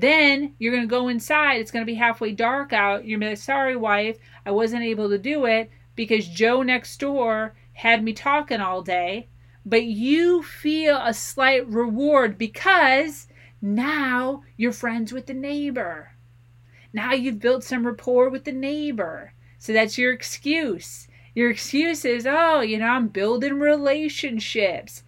[0.00, 1.60] then you're going to go inside.
[1.60, 3.04] It's going to be halfway dark out.
[3.04, 6.62] You're going to be like, sorry, wife, I wasn't able to do it because Joe
[6.62, 9.28] next door had me talking all day.
[9.64, 13.28] But you feel a slight reward because
[13.60, 16.12] now you're friends with the neighbor.
[16.92, 19.32] Now you've built some rapport with the neighbor.
[19.58, 21.08] So that's your excuse.
[21.34, 25.02] Your excuse is, oh, you know, I'm building relationships.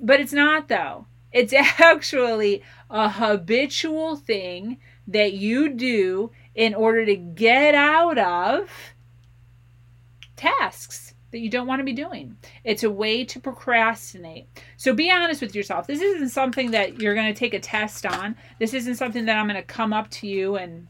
[0.00, 1.06] But it's not, though.
[1.32, 8.70] It's actually a habitual thing that you do in order to get out of
[10.36, 12.36] tasks that you don't want to be doing.
[12.64, 14.46] It's a way to procrastinate.
[14.76, 15.86] So be honest with yourself.
[15.86, 18.34] This isn't something that you're going to take a test on.
[18.58, 20.88] This isn't something that I'm going to come up to you and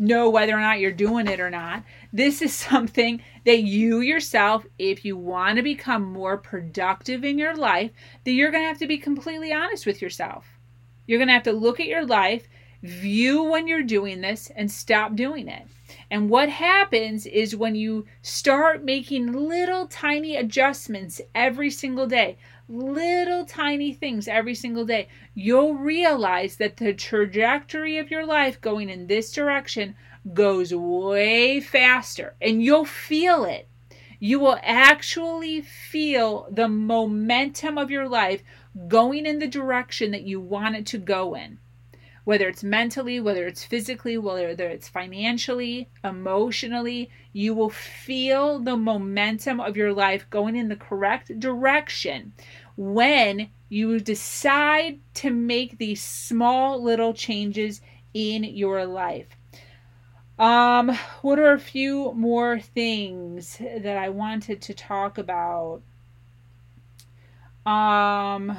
[0.00, 1.84] know whether or not you're doing it or not.
[2.12, 7.54] This is something that you yourself, if you want to become more productive in your
[7.54, 7.92] life,
[8.24, 10.46] that you're going to have to be completely honest with yourself.
[11.06, 12.48] You're going to have to look at your life,
[12.82, 15.66] view when you're doing this, and stop doing it.
[16.10, 22.38] And what happens is when you start making little tiny adjustments every single day,
[22.70, 28.88] little tiny things every single day, you'll realize that the trajectory of your life going
[28.88, 29.96] in this direction
[30.32, 33.68] goes way faster and you'll feel it.
[34.20, 38.42] You will actually feel the momentum of your life
[38.86, 41.58] going in the direction that you want it to go in.
[42.24, 49.58] Whether it's mentally, whether it's physically, whether it's financially, emotionally, you will feel the momentum
[49.58, 52.34] of your life going in the correct direction
[52.80, 57.82] when you decide to make these small little changes
[58.14, 59.26] in your life.
[60.38, 65.82] Um, what are a few more things that I wanted to talk about?
[67.66, 68.56] Um,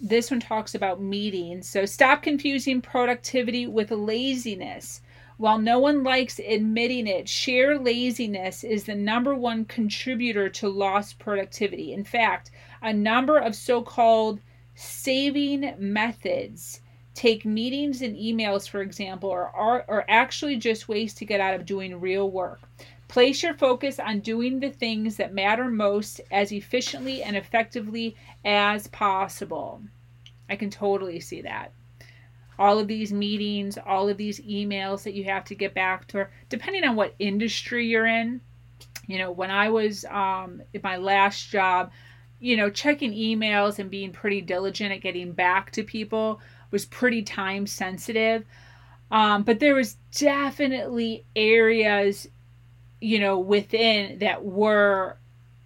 [0.00, 1.68] this one talks about meetings.
[1.68, 5.00] So stop confusing productivity with laziness.
[5.38, 11.18] While no one likes admitting it, sheer laziness is the number one contributor to lost
[11.18, 11.92] productivity.
[11.92, 14.40] In fact, a number of so called
[14.74, 16.80] saving methods
[17.12, 21.54] take meetings and emails, for example, or are, are actually just ways to get out
[21.54, 22.60] of doing real work.
[23.08, 28.86] Place your focus on doing the things that matter most as efficiently and effectively as
[28.88, 29.82] possible.
[30.48, 31.72] I can totally see that.
[32.58, 36.28] All of these meetings, all of these emails that you have to get back to,
[36.48, 38.40] depending on what industry you're in.
[39.06, 41.92] You know, when I was um, in my last job,
[42.40, 46.40] you know, checking emails and being pretty diligent at getting back to people
[46.70, 48.44] was pretty time sensitive.
[49.10, 52.28] Um, but there was definitely areas,
[53.00, 55.16] you know, within that were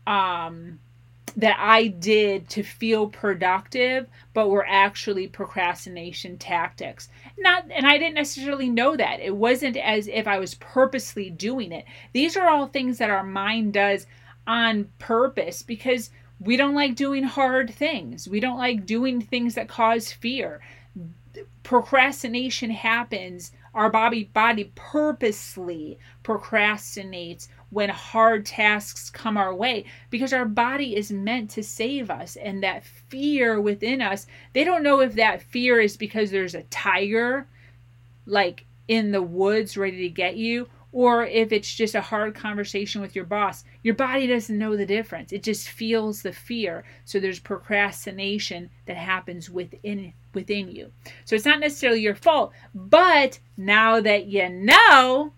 [0.06, 0.79] um,
[1.36, 7.08] that I did to feel productive, but were actually procrastination tactics.
[7.38, 9.20] Not and I didn't necessarily know that.
[9.20, 11.84] It wasn't as if I was purposely doing it.
[12.12, 14.06] These are all things that our mind does
[14.46, 16.10] on purpose because
[16.40, 18.26] we don't like doing hard things.
[18.26, 20.60] We don't like doing things that cause fear.
[21.62, 23.52] Procrastination happens.
[23.74, 31.10] Our body body purposely procrastinates when hard tasks come our way because our body is
[31.10, 35.80] meant to save us and that fear within us they don't know if that fear
[35.80, 37.46] is because there's a tiger
[38.26, 43.00] like in the woods ready to get you or if it's just a hard conversation
[43.00, 43.64] with your boss.
[43.82, 45.32] Your body doesn't know the difference.
[45.32, 46.84] It just feels the fear.
[47.04, 50.90] So there's procrastination that happens within within you.
[51.24, 55.32] So it's not necessarily your fault but now that you know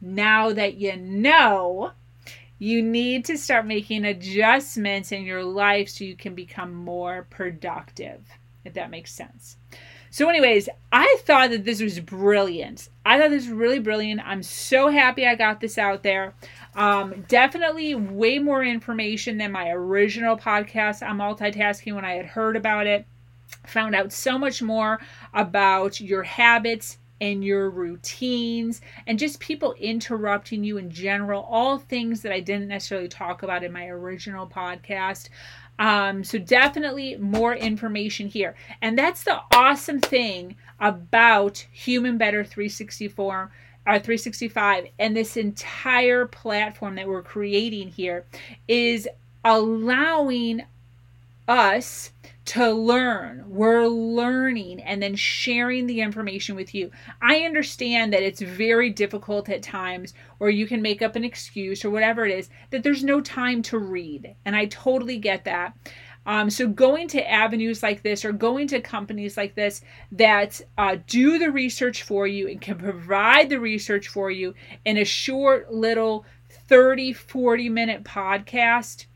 [0.00, 1.92] now that you know,
[2.58, 8.22] you need to start making adjustments in your life so you can become more productive,
[8.64, 9.56] if that makes sense.
[10.12, 12.88] So, anyways, I thought that this was brilliant.
[13.06, 14.20] I thought this was really brilliant.
[14.24, 16.34] I'm so happy I got this out there.
[16.74, 22.56] Um, definitely way more information than my original podcast on multitasking when I had heard
[22.56, 23.06] about it.
[23.68, 25.00] Found out so much more
[25.32, 32.22] about your habits, and your routines and just people interrupting you in general, all things
[32.22, 35.28] that I didn't necessarily talk about in my original podcast.
[35.78, 38.54] Um, so definitely more information here.
[38.82, 43.50] And that's the awesome thing about Human Better 364
[43.86, 48.26] our 365 and this entire platform that we're creating here
[48.68, 49.08] is
[49.44, 50.62] allowing
[51.50, 52.12] us
[52.44, 53.44] to learn.
[53.48, 56.92] We're learning and then sharing the information with you.
[57.20, 61.84] I understand that it's very difficult at times where you can make up an excuse
[61.84, 64.36] or whatever it is that there's no time to read.
[64.44, 65.76] And I totally get that.
[66.24, 69.82] Um, so going to avenues like this or going to companies like this
[70.12, 74.98] that uh, do the research for you and can provide the research for you in
[74.98, 76.24] a short little
[76.68, 79.06] 30, 40 minute podcast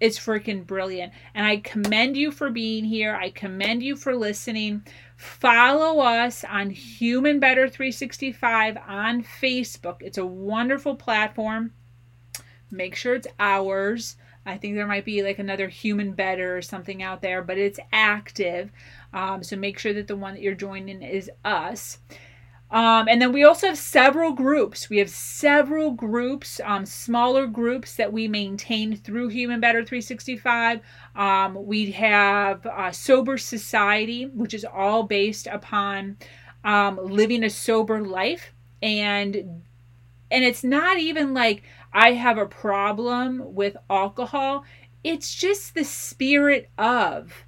[0.00, 1.12] it's freaking brilliant.
[1.34, 3.14] And I commend you for being here.
[3.14, 4.82] I commend you for listening.
[5.16, 9.96] Follow us on Human Better 365 on Facebook.
[10.00, 11.72] It's a wonderful platform.
[12.70, 14.16] Make sure it's ours.
[14.44, 17.80] I think there might be like another Human Better or something out there, but it's
[17.92, 18.70] active.
[19.12, 21.98] Um, so make sure that the one that you're joining is us.
[22.70, 24.90] Um, and then we also have several groups.
[24.90, 30.80] We have several groups, um, smaller groups that we maintain through Human Better 365.
[31.14, 36.16] Um, we have uh, Sober Society, which is all based upon
[36.64, 38.52] um, living a sober life,
[38.82, 39.62] and
[40.28, 41.62] and it's not even like
[41.92, 44.64] I have a problem with alcohol.
[45.04, 47.45] It's just the spirit of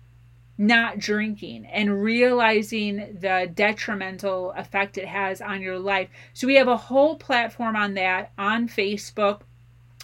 [0.59, 6.09] not drinking and realizing the detrimental effect it has on your life.
[6.35, 9.43] So we have a whole platform on that on Facebook.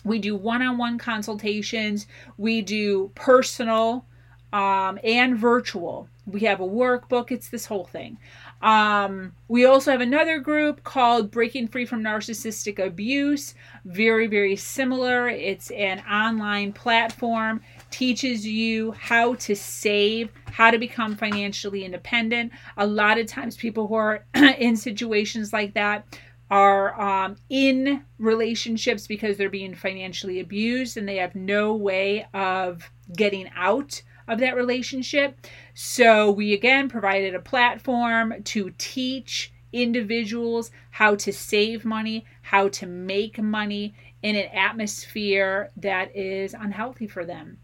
[0.05, 2.07] We do one on one consultations,
[2.39, 4.07] we do personal
[4.53, 6.09] um, and virtual.
[6.27, 8.19] We have a workbook, it's this whole thing.
[8.63, 13.55] Um, we also have another group called Breaking Free from Narcissistic Abuse.
[13.85, 15.29] Very, very similar.
[15.29, 17.61] It's an online platform
[17.95, 22.51] teaches you how to save, how to become financially independent.
[22.77, 26.05] A lot of times, people who are in situations like that
[26.51, 32.91] are um, in relationships because they're being financially abused and they have no way of
[33.17, 35.39] getting out of that relationship.
[35.75, 42.87] So, we again provided a platform to teach individuals how to save money, how to
[42.87, 47.59] make money in an atmosphere that is unhealthy for them.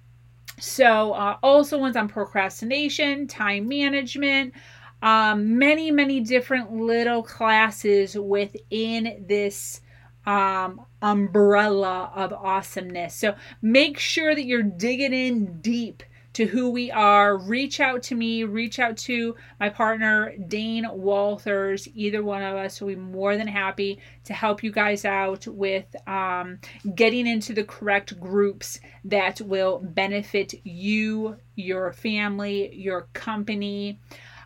[0.60, 4.54] So, uh, also ones on procrastination, time management,
[5.02, 9.80] um, many, many different little classes within this
[10.26, 13.14] um, umbrella of awesomeness.
[13.14, 16.02] So, make sure that you're digging in deep
[16.32, 21.88] to who we are, reach out to me, reach out to my partner, Dane Walters.
[21.94, 25.86] Either one of us will be more than happy to help you guys out with
[26.08, 26.58] um,
[26.94, 33.98] getting into the correct groups that will benefit you, your family, your company,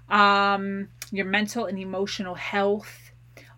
[0.08, 3.04] um, your mental and emotional health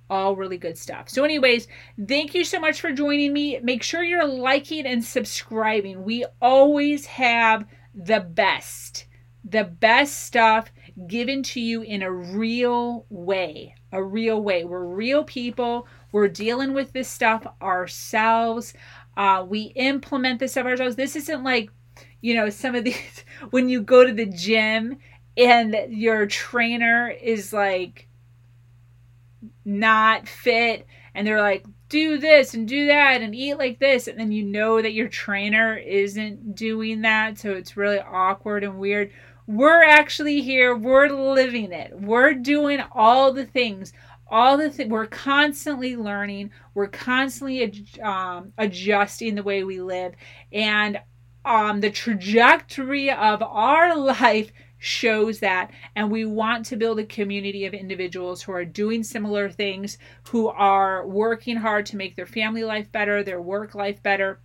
[0.08, 1.08] all really good stuff.
[1.08, 1.66] So, anyways,
[2.06, 3.58] thank you so much for joining me.
[3.62, 6.04] Make sure you're liking and subscribing.
[6.04, 7.66] We always have
[7.96, 9.06] the best,
[9.42, 10.70] the best stuff
[11.06, 13.74] given to you in a real way.
[13.90, 14.64] A real way.
[14.64, 15.86] We're real people.
[16.12, 18.74] We're dealing with this stuff ourselves.
[19.16, 20.96] Uh, we implement this stuff ourselves.
[20.96, 21.70] This isn't like,
[22.20, 24.98] you know, some of these, when you go to the gym
[25.36, 28.08] and your trainer is like
[29.64, 34.08] not fit and they're like, do this and do that and eat like this.
[34.08, 37.38] And then you know that your trainer isn't doing that.
[37.38, 39.12] So it's really awkward and weird.
[39.46, 40.74] We're actually here.
[40.74, 41.92] We're living it.
[42.00, 43.92] We're doing all the things.
[44.28, 46.50] All the th- we're constantly learning.
[46.74, 50.14] We're constantly um, adjusting the way we live.
[50.52, 51.00] And
[51.44, 54.50] um, the trajectory of our life
[54.86, 55.70] shows that.
[55.96, 60.48] And we want to build a community of individuals who are doing similar things, who
[60.48, 64.38] are working hard to make their family life better, their work life better.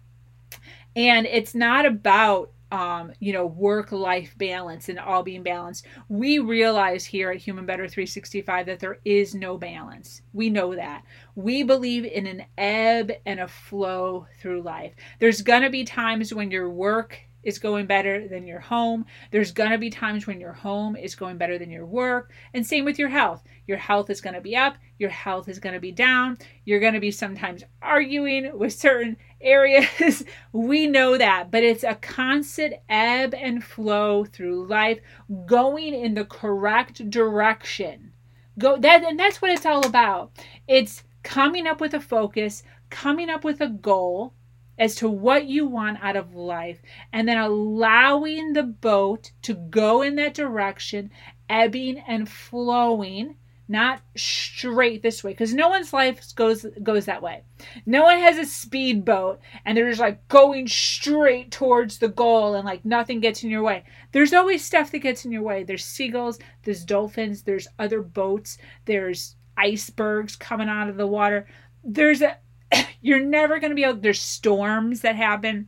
[0.95, 5.85] And it's not about um, you know, work life balance and all being balanced.
[6.07, 10.21] We realize here at Human Better 365 that there is no balance.
[10.31, 11.03] We know that.
[11.35, 14.93] We believe in an ebb and a flow through life.
[15.19, 19.05] There's going to be times when your work is going better than your home.
[19.31, 22.31] There's going to be times when your home is going better than your work.
[22.53, 23.43] And same with your health.
[23.67, 26.37] Your health is going to be up, your health is going to be down.
[26.65, 30.23] You're going to be sometimes arguing with certain areas.
[30.51, 34.99] we know that, but it's a constant ebb and flow through life,
[35.45, 38.11] going in the correct direction.
[38.59, 40.31] Go that and that's what it's all about.
[40.67, 44.33] It's coming up with a focus, coming up with a goal,
[44.81, 46.81] as to what you want out of life
[47.13, 51.11] and then allowing the boat to go in that direction,
[51.47, 53.35] ebbing and flowing,
[53.67, 57.43] not straight this way because no one's life goes goes that way.
[57.85, 62.65] No one has a speedboat and they're just like going straight towards the goal and
[62.65, 63.83] like nothing gets in your way.
[64.13, 65.63] There's always stuff that gets in your way.
[65.63, 71.45] There's seagulls, there's dolphins, there's other boats, there's icebergs coming out of the water.
[71.83, 72.37] There's a
[73.01, 75.67] you're never going to be able, there's storms that happen.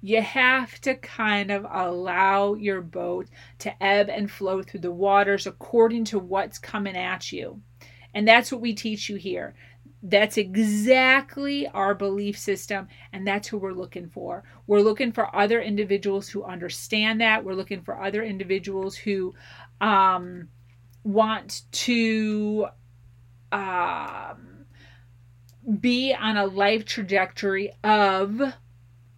[0.00, 3.28] You have to kind of allow your boat
[3.60, 7.60] to ebb and flow through the waters according to what's coming at you.
[8.12, 9.54] And that's what we teach you here.
[10.02, 14.42] That's exactly our belief system, and that's who we're looking for.
[14.66, 17.44] We're looking for other individuals who understand that.
[17.44, 19.32] We're looking for other individuals who
[19.80, 20.48] um,
[21.04, 22.66] want to
[23.52, 24.51] um,
[25.80, 28.40] be on a life trajectory of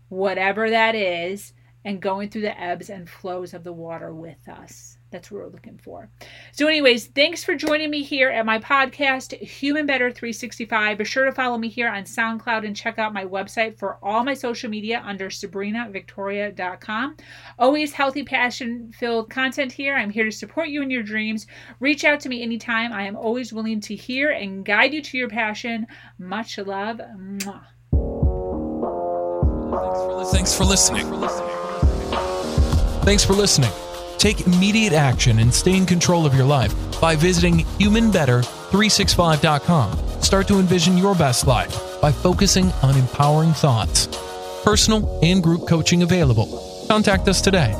[0.09, 1.53] whatever that is
[1.85, 4.94] and going through the ebbs and flows of the water with us.
[5.15, 6.11] That's what we're looking for.
[6.51, 10.99] So, anyways, thanks for joining me here at my podcast, Human Better 365.
[10.99, 14.25] Be sure to follow me here on SoundCloud and check out my website for all
[14.25, 17.17] my social media under sabrinavictoria.com.
[17.61, 19.95] Always healthy, passion filled content here.
[19.95, 21.47] I'm here to support you in your dreams.
[21.79, 22.93] Reach out to me anytime.
[22.93, 25.87] I am always willing to hear and guide you to your passion.
[26.19, 26.97] Much love.
[26.97, 27.63] Mwah.
[30.33, 31.07] Thanks for listening.
[33.05, 33.71] Thanks for listening.
[34.25, 40.23] Take immediate action and stay in control of your life by visiting humanbetter365.com.
[40.23, 44.09] Start to envision your best life by focusing on empowering thoughts.
[44.65, 46.87] Personal and group coaching available.
[46.89, 47.75] Contact us today